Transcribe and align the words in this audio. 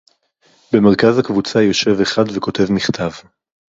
בְּמֶרְכָּז 0.73 1.17
הַקְבוּצָה 1.19 1.61
יוֹשֵב 1.61 2.01
אַחַד 2.01 2.31
וְכוֹתֵב 2.37 2.71
מִכְתָב. 2.71 3.11